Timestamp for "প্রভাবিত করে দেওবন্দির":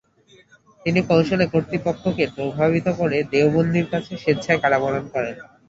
2.35-3.89